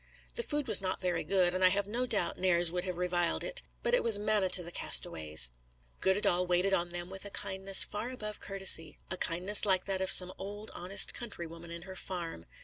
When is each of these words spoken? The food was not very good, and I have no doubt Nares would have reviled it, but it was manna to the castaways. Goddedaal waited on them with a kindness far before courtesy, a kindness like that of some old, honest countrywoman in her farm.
The 0.33 0.41
food 0.41 0.67
was 0.67 0.81
not 0.81 0.99
very 0.99 1.23
good, 1.23 1.53
and 1.53 1.63
I 1.63 1.69
have 1.69 1.85
no 1.85 2.07
doubt 2.07 2.39
Nares 2.39 2.71
would 2.71 2.85
have 2.85 2.97
reviled 2.97 3.43
it, 3.43 3.61
but 3.83 3.93
it 3.93 4.03
was 4.03 4.17
manna 4.17 4.49
to 4.49 4.63
the 4.63 4.71
castaways. 4.71 5.51
Goddedaal 5.99 6.47
waited 6.47 6.73
on 6.73 6.89
them 6.89 7.11
with 7.11 7.23
a 7.23 7.29
kindness 7.29 7.83
far 7.83 8.17
before 8.17 8.33
courtesy, 8.33 8.97
a 9.11 9.17
kindness 9.17 9.63
like 9.63 9.85
that 9.85 10.01
of 10.01 10.09
some 10.09 10.33
old, 10.39 10.71
honest 10.73 11.13
countrywoman 11.13 11.69
in 11.69 11.83
her 11.83 11.95
farm. 11.95 12.47